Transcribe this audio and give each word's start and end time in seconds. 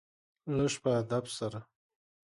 لږ 0.57 0.73
په 0.83 0.89
ادب 0.99 1.25
سره. 1.37 1.59